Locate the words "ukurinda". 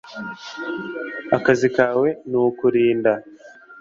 2.41-3.11